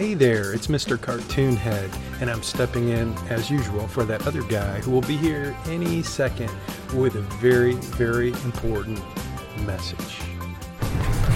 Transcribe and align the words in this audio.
Hey 0.00 0.14
there, 0.14 0.54
it's 0.54 0.68
Mr. 0.68 0.98
Cartoon 0.98 1.54
Head, 1.56 1.90
and 2.22 2.30
I'm 2.30 2.42
stepping 2.42 2.88
in 2.88 3.12
as 3.28 3.50
usual 3.50 3.86
for 3.86 4.02
that 4.04 4.26
other 4.26 4.40
guy 4.44 4.80
who 4.80 4.92
will 4.92 5.02
be 5.02 5.18
here 5.18 5.54
any 5.66 6.02
second 6.02 6.50
with 6.94 7.16
a 7.16 7.20
very, 7.20 7.74
very 7.74 8.28
important 8.28 8.98
message. 9.66 10.22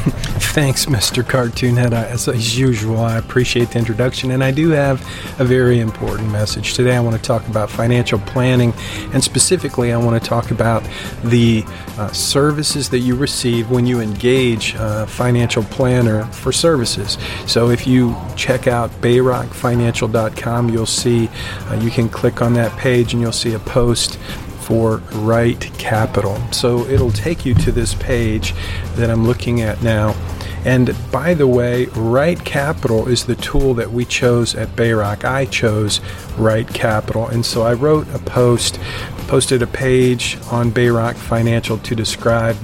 Thanks, 0.04 0.85
Mr. 0.85 1.27
Cartoon 1.27 1.77
Head. 1.77 1.95
As, 1.95 2.29
as 2.29 2.58
usual, 2.58 3.01
I 3.01 3.17
appreciate 3.17 3.71
the 3.71 3.79
introduction, 3.79 4.30
and 4.33 4.44
I 4.44 4.51
do 4.51 4.71
have 4.71 5.01
a 5.40 5.44
very 5.44 5.80
important 5.80 6.30
message. 6.30 6.74
Today, 6.74 6.94
I 6.94 7.01
want 7.01 7.17
to 7.17 7.22
talk 7.22 7.49
about 7.49 7.71
financial 7.71 8.19
planning, 8.19 8.75
and 9.15 9.25
specifically, 9.25 9.93
I 9.93 9.97
want 9.97 10.22
to 10.22 10.29
talk 10.29 10.51
about 10.51 10.87
the 11.25 11.65
uh, 11.97 12.12
services 12.12 12.90
that 12.90 12.98
you 12.98 13.17
receive 13.17 13.71
when 13.71 13.87
you 13.87 14.01
engage 14.01 14.75
a 14.79 15.06
financial 15.06 15.62
planner 15.65 16.25
for 16.27 16.52
services. 16.52 17.16
So, 17.47 17.71
if 17.71 17.87
you 17.87 18.15
check 18.37 18.66
out 18.66 18.91
bayrockfinancial.com, 19.01 20.69
you'll 20.69 20.87
see 20.87 21.30
uh, 21.69 21.80
you 21.83 21.91
can 21.91 22.11
click 22.11 22.43
on 22.43 22.52
that 22.55 22.77
page 22.79 23.15
and 23.15 23.23
you'll 23.23 23.33
see 23.33 23.55
a 23.55 23.59
post 23.59 24.19
for 24.65 24.99
Right 25.13 25.61
Capital. 25.79 26.37
So 26.53 26.87
it'll 26.87 27.13
take 27.13 27.45
you 27.45 27.55
to 27.55 27.71
this 27.71 27.95
page 27.95 28.55
that 28.97 29.11
I'm 29.11 29.27
looking 29.27 29.61
at 29.61 29.83
now. 29.83 30.15
And 30.65 30.97
by 31.13 31.35
the 31.35 31.47
way, 31.47 31.87
Right 31.95 32.43
Capital 32.43 33.07
is 33.07 33.27
the 33.27 33.35
tool 33.35 33.75
that 33.75 33.93
we 33.93 34.07
chose 34.07 34.55
at 34.55 34.69
Bayrock. 34.71 35.23
I 35.25 35.45
chose 35.45 36.01
Right 36.39 36.67
Capital. 36.67 37.27
And 37.27 37.45
so 37.45 37.63
I 37.63 37.75
wrote 37.75 38.09
a 38.15 38.19
post, 38.19 38.81
posted 39.27 39.61
a 39.61 39.67
page 39.67 40.39
on 40.51 40.71
Bayrock 40.71 41.17
Financial 41.17 41.77
to 41.79 41.95
describe 41.95 42.57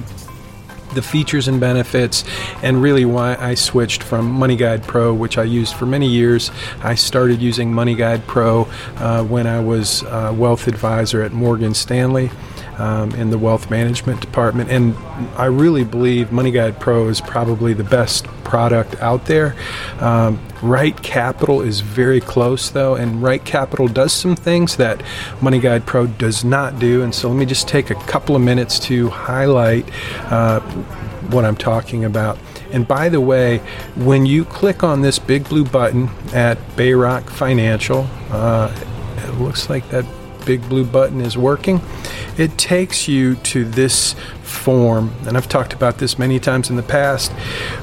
the 0.93 1.01
features 1.01 1.47
and 1.47 1.59
benefits, 1.59 2.23
and 2.63 2.81
really 2.81 3.05
why 3.05 3.35
I 3.39 3.55
switched 3.55 4.03
from 4.03 4.29
Money 4.29 4.55
Guide 4.55 4.83
Pro, 4.83 5.13
which 5.13 5.37
I 5.37 5.43
used 5.43 5.75
for 5.75 5.85
many 5.85 6.07
years. 6.07 6.51
I 6.83 6.95
started 6.95 7.41
using 7.41 7.73
Money 7.73 7.95
Guide 7.95 8.25
Pro 8.27 8.67
uh, 8.97 9.23
when 9.23 9.47
I 9.47 9.59
was 9.59 10.03
a 10.03 10.33
wealth 10.33 10.67
advisor 10.67 11.21
at 11.21 11.31
Morgan 11.31 11.73
Stanley 11.73 12.31
um, 12.77 13.11
in 13.15 13.29
the 13.29 13.37
wealth 13.37 13.69
management 13.69 14.21
department. 14.21 14.69
And 14.69 14.95
I 15.37 15.45
really 15.45 15.83
believe 15.83 16.31
Money 16.31 16.51
Guide 16.51 16.79
Pro 16.79 17.07
is 17.07 17.21
probably 17.21 17.73
the 17.73 17.83
best 17.83 18.25
product 18.43 18.95
out 19.01 19.25
there. 19.25 19.55
Um, 19.99 20.39
right 20.61 21.01
Capital 21.01 21.61
is 21.61 21.79
very 21.81 22.21
close 22.21 22.69
though, 22.69 22.95
and 22.95 23.21
Right 23.21 23.43
Capital 23.43 23.87
does 23.87 24.13
some 24.13 24.35
things 24.35 24.77
that 24.77 25.01
Money 25.41 25.59
Guide 25.59 25.85
Pro 25.85 26.07
does 26.07 26.43
not 26.43 26.79
do. 26.79 27.03
And 27.03 27.13
so 27.13 27.29
let 27.29 27.37
me 27.37 27.45
just 27.45 27.67
take 27.67 27.89
a 27.89 27.95
couple 27.95 28.35
of 28.35 28.41
minutes 28.41 28.79
to 28.81 29.09
highlight 29.09 29.89
uh, 30.31 30.59
what 31.31 31.45
I'm 31.45 31.55
talking 31.55 32.05
about. 32.05 32.37
And 32.71 32.87
by 32.87 33.09
the 33.09 33.21
way, 33.21 33.57
when 33.95 34.25
you 34.25 34.45
click 34.45 34.83
on 34.83 35.01
this 35.01 35.19
big 35.19 35.47
blue 35.47 35.65
button 35.65 36.09
at 36.33 36.57
Bayrock 36.75 37.29
Financial, 37.29 38.07
uh, 38.29 38.73
it 39.17 39.39
looks 39.39 39.69
like 39.69 39.87
that 39.89 40.05
big 40.45 40.67
blue 40.67 40.85
button 40.85 41.21
is 41.21 41.37
working, 41.37 41.81
it 42.37 42.57
takes 42.57 43.07
you 43.07 43.35
to 43.35 43.65
this 43.65 44.15
form. 44.43 45.13
And 45.25 45.37
I've 45.37 45.49
talked 45.49 45.73
about 45.73 45.97
this 45.97 46.19
many 46.19 46.39
times 46.39 46.69
in 46.69 46.75
the 46.75 46.83
past, 46.83 47.31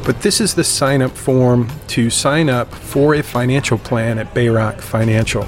but 0.05 0.23
this 0.23 0.41
is 0.41 0.55
the 0.55 0.65
sign 0.65 1.03
up 1.03 1.13
form 1.13 1.69
to 1.89 2.11
sign 2.11 2.49
up 2.49 2.73
for 2.73 3.15
a 3.15 3.23
financial 3.23 3.79
plan 3.79 4.19
at 4.19 4.35
Bayrock 4.35 4.81
Financial. 4.81 5.47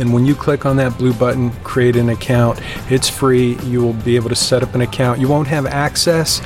And 0.00 0.14
when 0.14 0.24
you 0.24 0.34
click 0.34 0.64
on 0.64 0.76
that 0.76 0.96
blue 0.96 1.12
button, 1.12 1.50
create 1.62 1.94
an 1.94 2.08
account, 2.08 2.58
it's 2.90 3.08
free. 3.08 3.56
You 3.64 3.82
will 3.82 3.92
be 3.92 4.16
able 4.16 4.30
to 4.30 4.34
set 4.34 4.62
up 4.62 4.74
an 4.74 4.80
account. 4.80 5.20
You 5.20 5.28
won't 5.28 5.48
have 5.48 5.66
access 5.66 6.40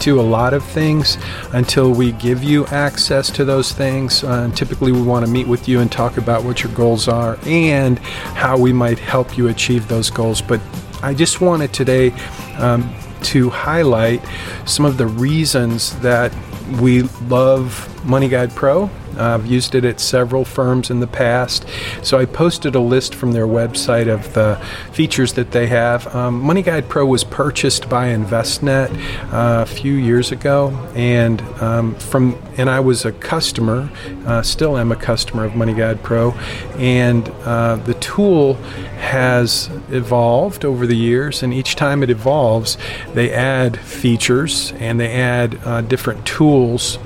to 0.00 0.20
a 0.20 0.22
lot 0.22 0.52
of 0.52 0.62
things 0.62 1.16
until 1.52 1.90
we 1.90 2.12
give 2.12 2.44
you 2.44 2.66
access 2.66 3.30
to 3.30 3.46
those 3.46 3.72
things. 3.72 4.22
Uh, 4.22 4.50
typically, 4.54 4.92
we 4.92 5.00
want 5.00 5.24
to 5.24 5.30
meet 5.30 5.48
with 5.48 5.68
you 5.68 5.80
and 5.80 5.90
talk 5.90 6.18
about 6.18 6.44
what 6.44 6.62
your 6.62 6.72
goals 6.74 7.08
are 7.08 7.38
and 7.46 7.98
how 7.98 8.58
we 8.58 8.74
might 8.74 8.98
help 8.98 9.38
you 9.38 9.48
achieve 9.48 9.88
those 9.88 10.10
goals. 10.10 10.42
But 10.42 10.60
I 11.02 11.14
just 11.14 11.40
wanted 11.40 11.72
today 11.72 12.10
um, 12.58 12.94
to 13.22 13.48
highlight 13.48 14.22
some 14.66 14.84
of 14.84 14.98
the 14.98 15.06
reasons 15.06 15.98
that 16.00 16.32
we 16.80 17.02
love 17.28 18.04
Money 18.04 18.28
Guide 18.28 18.50
Pro 18.50 18.90
I've 19.18 19.46
used 19.46 19.74
it 19.74 19.84
at 19.84 20.00
several 20.00 20.44
firms 20.44 20.90
in 20.90 21.00
the 21.00 21.06
past. 21.06 21.66
So 22.02 22.18
I 22.18 22.24
posted 22.24 22.74
a 22.74 22.80
list 22.80 23.14
from 23.14 23.32
their 23.32 23.46
website 23.46 24.12
of 24.12 24.32
the 24.34 24.56
features 24.92 25.34
that 25.34 25.52
they 25.52 25.66
have. 25.66 26.14
Um, 26.14 26.40
Money 26.40 26.62
Guide 26.62 26.88
Pro 26.88 27.06
was 27.06 27.24
purchased 27.24 27.88
by 27.88 28.08
Envestnet 28.08 28.90
uh, 29.32 29.62
a 29.62 29.66
few 29.66 29.94
years 29.94 30.32
ago, 30.32 30.70
and 30.94 31.40
um, 31.60 31.94
from 31.96 32.38
and 32.56 32.68
I 32.68 32.80
was 32.80 33.04
a 33.04 33.12
customer, 33.12 33.88
uh, 34.26 34.42
still 34.42 34.76
am 34.76 34.90
a 34.90 34.96
customer 34.96 35.44
of 35.44 35.54
Money 35.54 35.74
Guide 35.74 36.02
Pro, 36.02 36.32
and 36.76 37.28
uh, 37.44 37.76
the 37.76 37.94
tool 37.94 38.54
has 38.98 39.70
evolved 39.90 40.64
over 40.64 40.86
the 40.86 40.96
years, 40.96 41.42
and 41.42 41.54
each 41.54 41.76
time 41.76 42.02
it 42.02 42.10
evolves, 42.10 42.76
they 43.14 43.32
add 43.32 43.78
features 43.78 44.72
and 44.72 44.98
they 44.98 45.12
add 45.12 45.58
uh, 45.64 45.80
different 45.82 46.26
tools 46.26 46.98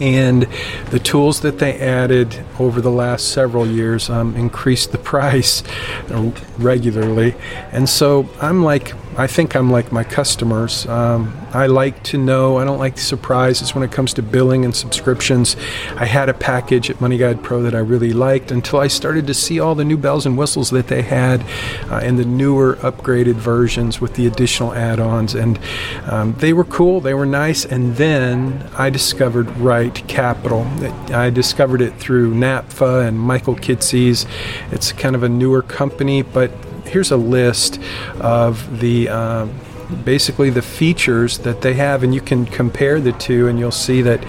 and 0.00 0.46
the 0.90 0.98
tools 0.98 1.40
that 1.40 1.58
they 1.58 1.78
added 1.78 2.44
over 2.58 2.80
the 2.80 2.90
last 2.90 3.28
several 3.32 3.66
years 3.66 4.10
um, 4.10 4.34
increased 4.36 4.92
the 4.92 4.98
price 5.12 5.62
regularly. 6.58 7.34
And 7.72 7.88
so 7.88 8.28
I'm 8.40 8.62
like 8.62 8.92
I 9.18 9.26
think 9.26 9.56
I'm 9.56 9.70
like 9.70 9.92
my 9.92 10.04
customers. 10.04 10.86
Um, 10.86 11.34
I 11.54 11.68
like 11.68 12.02
to 12.04 12.18
know, 12.18 12.58
I 12.58 12.64
don't 12.64 12.78
like 12.78 12.98
surprises 12.98 13.74
when 13.74 13.82
it 13.82 13.90
comes 13.90 14.12
to 14.14 14.22
billing 14.22 14.66
and 14.66 14.76
subscriptions. 14.76 15.56
I 15.96 16.04
had 16.04 16.28
a 16.28 16.34
package 16.34 16.90
at 16.90 17.00
Money 17.00 17.16
Guide 17.16 17.42
Pro 17.42 17.62
that 17.62 17.74
I 17.74 17.78
really 17.78 18.12
liked 18.12 18.50
until 18.50 18.78
I 18.78 18.88
started 18.88 19.26
to 19.28 19.32
see 19.32 19.58
all 19.58 19.74
the 19.74 19.86
new 19.86 19.96
bells 19.96 20.26
and 20.26 20.36
whistles 20.36 20.68
that 20.70 20.88
they 20.88 21.00
had 21.00 21.40
uh, 21.90 22.00
and 22.02 22.18
the 22.18 22.26
newer 22.26 22.76
upgraded 22.82 23.36
versions 23.36 24.02
with 24.02 24.16
the 24.16 24.26
additional 24.26 24.74
add 24.74 25.00
ons. 25.00 25.34
And 25.34 25.58
um, 26.04 26.34
they 26.34 26.52
were 26.52 26.64
cool, 26.64 27.00
they 27.00 27.14
were 27.14 27.24
nice. 27.24 27.64
And 27.64 27.96
then 27.96 28.68
I 28.76 28.90
discovered 28.90 29.48
Right 29.56 29.94
Capital. 30.08 30.64
I 31.10 31.30
discovered 31.30 31.80
it 31.80 31.94
through 31.94 32.34
NAPFA 32.34 33.08
and 33.08 33.18
Michael 33.18 33.56
Kitces. 33.56 34.26
It's 34.72 34.92
kind 34.92 35.16
of 35.16 35.22
a 35.22 35.28
newer 35.30 35.62
company, 35.62 36.20
but 36.20 36.50
here's 36.86 37.10
a 37.10 37.16
list 37.16 37.80
of 38.20 38.80
the 38.80 39.08
uh, 39.08 39.46
basically 40.04 40.50
the 40.50 40.62
features 40.62 41.38
that 41.38 41.62
they 41.62 41.74
have, 41.74 42.02
and 42.02 42.14
you 42.14 42.20
can 42.20 42.46
compare 42.46 43.00
the 43.00 43.12
two, 43.12 43.48
and 43.48 43.58
you'll 43.58 43.70
see 43.70 44.02
that 44.02 44.24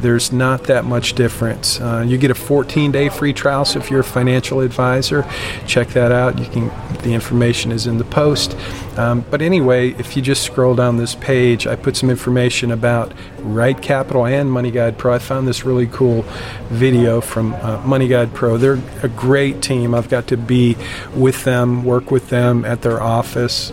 there's 0.00 0.32
not 0.32 0.64
that 0.64 0.84
much 0.84 1.14
difference. 1.14 1.80
Uh, 1.80 2.04
you 2.06 2.18
get 2.18 2.30
a 2.30 2.34
14-day 2.34 3.08
free 3.08 3.32
trial, 3.32 3.64
so 3.64 3.78
if 3.78 3.90
you're 3.90 4.00
a 4.00 4.04
financial 4.04 4.60
advisor, 4.60 5.26
check 5.66 5.88
that 5.88 6.12
out. 6.12 6.38
You 6.38 6.46
can 6.46 6.70
the 7.02 7.14
information 7.14 7.72
is 7.72 7.86
in 7.86 7.98
the 7.98 8.04
post. 8.04 8.56
Um, 8.96 9.24
but 9.30 9.40
anyway, 9.40 9.90
if 9.92 10.16
you 10.16 10.22
just 10.22 10.42
scroll 10.42 10.74
down 10.74 10.96
this 10.96 11.14
page, 11.14 11.66
I 11.66 11.76
put 11.76 11.96
some 11.96 12.10
information 12.10 12.72
about 12.72 13.12
Right 13.38 13.80
Capital 13.80 14.26
and 14.26 14.50
Money 14.50 14.70
Guide 14.70 14.98
Pro. 14.98 15.14
I 15.14 15.18
found 15.18 15.46
this 15.46 15.64
really 15.64 15.86
cool 15.86 16.22
video 16.68 17.20
from 17.20 17.54
uh, 17.54 17.80
Money 17.86 18.08
Guide 18.08 18.34
Pro. 18.34 18.56
They're 18.56 18.80
a 19.02 19.08
great 19.08 19.62
team. 19.62 19.94
I've 19.94 20.08
got 20.08 20.26
to 20.28 20.36
be 20.36 20.76
with 21.14 21.44
them, 21.44 21.84
work 21.84 22.10
with 22.10 22.30
them 22.30 22.64
at 22.64 22.82
their 22.82 23.00
office 23.00 23.72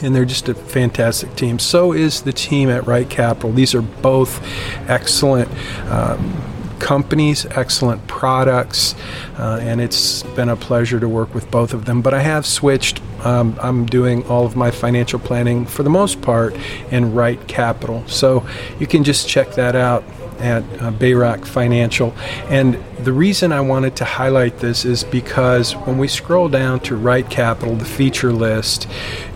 and 0.00 0.14
they're 0.14 0.24
just 0.24 0.48
a 0.48 0.54
fantastic 0.54 1.34
team. 1.36 1.58
So 1.58 1.92
is 1.92 2.22
the 2.22 2.32
team 2.32 2.70
at 2.70 2.86
Right 2.86 3.08
Capital. 3.08 3.52
These 3.52 3.74
are 3.74 3.82
both 3.82 4.42
excellent. 4.88 5.50
Um, 5.90 6.52
companies, 6.78 7.46
excellent 7.46 8.04
products, 8.08 8.96
uh, 9.38 9.60
and 9.62 9.80
it's 9.80 10.24
been 10.34 10.48
a 10.48 10.56
pleasure 10.56 10.98
to 10.98 11.08
work 11.08 11.32
with 11.32 11.48
both 11.48 11.72
of 11.72 11.84
them. 11.84 12.02
But 12.02 12.12
I 12.12 12.20
have 12.20 12.44
switched. 12.44 13.00
Um, 13.24 13.56
I'm 13.60 13.86
doing 13.86 14.24
all 14.26 14.44
of 14.44 14.56
my 14.56 14.70
financial 14.70 15.18
planning 15.18 15.66
for 15.66 15.82
the 15.82 15.90
most 15.90 16.22
part 16.22 16.56
in 16.90 17.14
Right 17.14 17.46
Capital. 17.48 18.04
So 18.06 18.46
you 18.78 18.86
can 18.86 19.04
just 19.04 19.28
check 19.28 19.52
that 19.52 19.76
out 19.76 20.04
at 20.42 20.62
uh, 20.80 20.90
Bayrock 20.90 21.46
Financial. 21.46 22.12
And 22.48 22.82
the 22.98 23.12
reason 23.12 23.52
I 23.52 23.60
wanted 23.60 23.96
to 23.96 24.04
highlight 24.04 24.58
this 24.58 24.84
is 24.84 25.04
because 25.04 25.72
when 25.72 25.98
we 25.98 26.08
scroll 26.08 26.48
down 26.48 26.80
to 26.80 26.96
Right 26.96 27.28
Capital, 27.28 27.76
the 27.76 27.84
feature 27.84 28.32
list, 28.32 28.88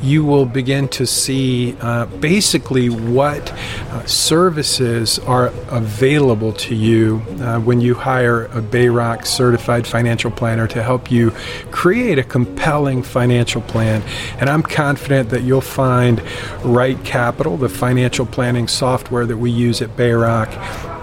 you 0.02 0.24
will 0.24 0.46
begin 0.46 0.88
to 0.88 1.06
see 1.06 1.76
uh, 1.80 2.06
basically 2.06 2.90
what 2.90 3.52
uh, 3.52 4.04
services 4.04 5.18
are 5.20 5.48
available 5.70 6.52
to 6.52 6.74
you 6.74 7.22
uh, 7.40 7.60
when 7.60 7.80
you 7.80 7.94
hire 7.94 8.44
a 8.46 8.60
Bayrock 8.60 9.26
certified 9.26 9.86
financial 9.86 10.30
planner 10.30 10.66
to 10.68 10.82
help 10.82 11.10
you 11.10 11.30
create 11.70 12.18
a 12.18 12.24
compelling 12.24 13.02
financial 13.02 13.62
plan. 13.62 13.75
And 13.84 14.48
I'm 14.48 14.62
confident 14.62 15.30
that 15.30 15.42
you'll 15.42 15.60
find 15.60 16.22
Right 16.64 17.02
Capital, 17.04 17.56
the 17.56 17.68
financial 17.68 18.26
planning 18.26 18.68
software 18.68 19.26
that 19.26 19.36
we 19.36 19.50
use 19.50 19.82
at 19.82 19.90
Bayrock, 19.96 20.95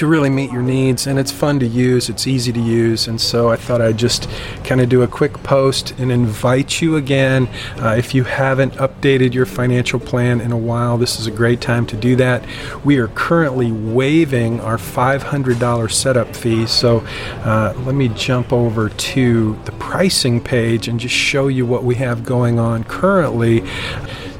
to 0.00 0.06
really 0.06 0.30
meet 0.30 0.50
your 0.50 0.62
needs 0.62 1.06
and 1.06 1.18
it's 1.18 1.30
fun 1.30 1.60
to 1.60 1.66
use 1.66 2.08
it's 2.08 2.26
easy 2.26 2.52
to 2.52 2.60
use 2.60 3.06
and 3.06 3.20
so 3.20 3.50
i 3.50 3.56
thought 3.56 3.80
i'd 3.80 3.98
just 3.98 4.28
kind 4.64 4.80
of 4.80 4.88
do 4.88 5.02
a 5.02 5.08
quick 5.08 5.34
post 5.42 5.90
and 5.98 6.10
invite 6.10 6.80
you 6.80 6.96
again. 6.96 7.48
Uh, 7.76 7.96
if 7.98 8.14
you 8.14 8.24
haven't 8.24 8.72
updated 8.74 9.34
your 9.34 9.46
financial 9.46 9.98
plan 9.98 10.40
in 10.40 10.52
a 10.52 10.56
while 10.56 10.96
this 10.96 11.18
is 11.18 11.26
a 11.26 11.30
great 11.30 11.60
time 11.60 11.86
to 11.86 11.96
do 11.96 12.16
that. 12.16 12.44
We 12.84 12.98
are 12.98 13.08
currently 13.08 13.72
waiving 13.72 14.60
our 14.60 14.76
$500 14.76 15.92
setup 15.92 16.34
fee 16.36 16.66
so 16.66 16.98
uh, 17.44 17.74
let 17.84 17.94
me 17.94 18.08
jump 18.08 18.52
over 18.52 18.88
to 18.88 19.58
the 19.64 19.72
pricing 19.72 20.40
page 20.40 20.88
and 20.88 21.00
just 21.00 21.14
show 21.14 21.48
you 21.48 21.66
what 21.66 21.84
we 21.84 21.96
have 21.96 22.24
going 22.24 22.58
on 22.58 22.84
currently 22.84 23.64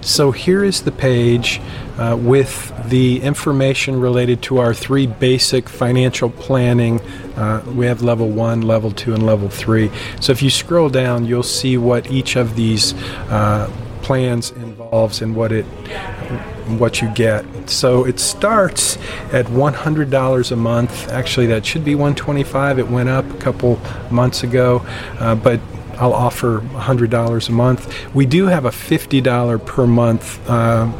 so 0.01 0.31
here 0.31 0.65
is 0.65 0.83
the 0.83 0.93
page 0.93 1.61
uh, 1.99 2.17
with 2.19 2.73
the 2.89 3.21
information 3.21 4.01
related 4.01 4.43
to 4.43 4.59
our 4.59 4.73
three 4.73 5.07
basic 5.07 5.69
financial 5.69 6.31
planning. 6.31 7.01
Uh, 7.37 7.63
we 7.75 7.87
have 7.87 8.03
level 8.03 8.29
one, 8.29 8.63
level 8.63 8.91
two, 8.91 9.13
and 9.15 9.25
level 9.25 9.49
three. 9.49 9.91
So 10.21 10.33
if 10.33 10.43
you 10.43 10.51
scroll 10.51 10.89
down, 10.89 11.27
you'll 11.27 11.43
see 11.43 11.77
what 11.77 12.11
each 12.11 12.37
of 12.37 12.57
these 12.57 12.95
uh, 13.31 13.71
plans 14.03 14.51
involves 14.53 15.21
and 15.21 15.37
what 15.37 15.53
it 15.53 15.65
what 16.79 17.03
you 17.03 17.09
get. 17.15 17.45
So 17.69 18.05
it 18.05 18.21
starts 18.21 18.97
at 19.33 19.47
$100 19.47 20.53
a 20.53 20.57
month. 20.57 21.09
Actually, 21.09 21.47
that 21.47 21.67
should 21.67 21.85
be 21.85 21.95
125. 21.95 22.79
It 22.79 22.89
went 22.89 23.09
up 23.09 23.29
a 23.29 23.39
couple 23.39 23.81
months 24.11 24.45
ago, 24.45 24.85
uh, 25.19 25.35
but 25.35 25.61
I'll 26.01 26.15
offer 26.15 26.61
$100 26.61 27.49
a 27.49 27.53
month. 27.53 28.15
We 28.15 28.27
do 28.27 28.47
have 28.47 28.65
a 28.65 28.71
$50 28.71 29.67
per 29.67 29.87
month 29.87 30.49
uh, 30.49 30.91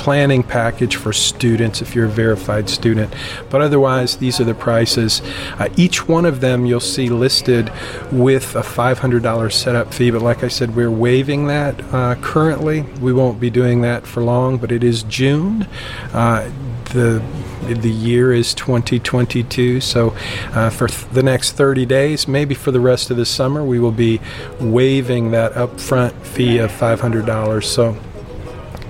planning 0.00 0.42
package 0.42 0.96
for 0.96 1.12
students 1.12 1.82
if 1.82 1.94
you're 1.94 2.06
a 2.06 2.08
verified 2.08 2.70
student. 2.70 3.12
But 3.50 3.60
otherwise, 3.60 4.16
these 4.16 4.40
are 4.40 4.44
the 4.44 4.54
prices. 4.54 5.20
Uh, 5.58 5.68
each 5.76 6.08
one 6.08 6.24
of 6.24 6.40
them 6.40 6.64
you'll 6.64 6.80
see 6.80 7.10
listed 7.10 7.70
with 8.10 8.56
a 8.56 8.62
$500 8.62 9.52
setup 9.52 9.92
fee. 9.92 10.10
But 10.10 10.22
like 10.22 10.42
I 10.42 10.48
said, 10.48 10.74
we're 10.74 10.90
waiving 10.90 11.48
that 11.48 11.78
uh, 11.92 12.14
currently. 12.22 12.80
We 13.02 13.12
won't 13.12 13.38
be 13.38 13.50
doing 13.50 13.82
that 13.82 14.06
for 14.06 14.22
long, 14.22 14.56
but 14.56 14.72
it 14.72 14.82
is 14.82 15.02
June. 15.02 15.68
Uh, 16.14 16.50
the 16.94 17.22
the 17.60 17.90
year 17.90 18.32
is 18.32 18.52
2022 18.54 19.80
so 19.80 20.12
uh, 20.54 20.70
for 20.70 20.88
th- 20.88 21.06
the 21.12 21.22
next 21.22 21.52
30 21.52 21.86
days 21.86 22.26
maybe 22.26 22.52
for 22.52 22.72
the 22.72 22.80
rest 22.80 23.12
of 23.12 23.16
the 23.16 23.26
summer 23.26 23.62
we 23.62 23.78
will 23.78 23.92
be 23.92 24.20
waiving 24.58 25.30
that 25.30 25.52
upfront 25.52 26.10
fee 26.22 26.58
of 26.58 26.72
$500 26.72 27.62
so 27.62 27.96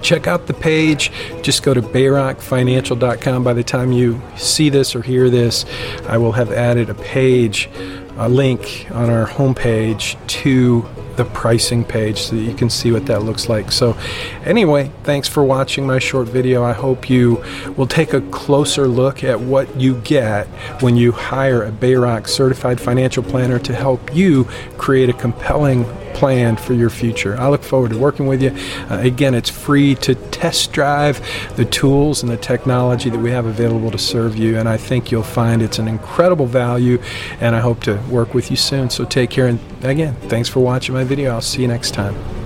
check 0.02 0.26
out 0.26 0.46
the 0.46 0.54
page 0.54 1.10
just 1.42 1.62
go 1.62 1.74
to 1.74 1.82
bayrockfinancial.com 1.82 3.44
by 3.44 3.52
the 3.52 3.64
time 3.64 3.92
you 3.92 4.20
see 4.36 4.68
this 4.68 4.94
or 4.94 5.02
hear 5.02 5.30
this 5.30 5.64
i 6.08 6.16
will 6.16 6.32
have 6.32 6.52
added 6.52 6.88
a 6.90 6.94
page 6.94 7.68
a 8.16 8.28
link 8.28 8.86
on 8.90 9.08
our 9.08 9.26
homepage 9.26 10.14
to 10.26 10.86
the 11.16 11.24
pricing 11.24 11.84
page 11.84 12.18
so 12.18 12.36
that 12.36 12.42
you 12.42 12.54
can 12.54 12.70
see 12.70 12.92
what 12.92 13.06
that 13.06 13.22
looks 13.22 13.48
like. 13.48 13.70
So, 13.70 13.96
anyway, 14.44 14.90
thanks 15.04 15.28
for 15.28 15.44
watching 15.44 15.86
my 15.86 15.98
short 15.98 16.28
video. 16.28 16.64
I 16.64 16.72
hope 16.72 17.10
you 17.10 17.44
will 17.76 17.86
take 17.86 18.12
a 18.14 18.20
closer 18.22 18.88
look 18.88 19.22
at 19.22 19.40
what 19.40 19.78
you 19.78 20.00
get 20.00 20.46
when 20.82 20.96
you 20.96 21.12
hire 21.12 21.62
a 21.62 21.70
Bayrock 21.70 22.26
certified 22.26 22.80
financial 22.80 23.22
planner 23.22 23.58
to 23.58 23.74
help 23.74 24.14
you 24.14 24.44
create 24.78 25.10
a 25.10 25.14
compelling 25.14 25.84
plan 26.20 26.54
for 26.54 26.74
your 26.74 26.90
future. 26.90 27.34
I 27.38 27.48
look 27.48 27.62
forward 27.62 27.92
to 27.92 27.98
working 27.98 28.26
with 28.26 28.42
you. 28.42 28.50
Uh, 28.90 28.98
again, 29.00 29.34
it's 29.34 29.48
free 29.48 29.94
to 29.96 30.14
test 30.14 30.70
drive 30.70 31.18
the 31.56 31.64
tools 31.64 32.22
and 32.22 32.30
the 32.30 32.36
technology 32.36 33.08
that 33.08 33.18
we 33.18 33.30
have 33.30 33.46
available 33.46 33.90
to 33.90 33.98
serve 33.98 34.36
you, 34.36 34.58
and 34.58 34.68
I 34.68 34.76
think 34.76 35.10
you'll 35.10 35.22
find 35.22 35.62
it's 35.62 35.78
an 35.78 35.88
incredible 35.88 36.44
value, 36.44 37.00
and 37.40 37.56
I 37.56 37.60
hope 37.60 37.82
to 37.84 37.96
work 38.10 38.34
with 38.34 38.50
you 38.50 38.58
soon. 38.58 38.90
So 38.90 39.06
take 39.06 39.30
care, 39.30 39.46
and 39.46 39.58
again, 39.82 40.14
thanks 40.28 40.50
for 40.50 40.60
watching 40.60 40.94
my 40.94 41.04
video. 41.04 41.30
I'll 41.30 41.40
see 41.40 41.62
you 41.62 41.68
next 41.68 41.94
time. 41.94 42.39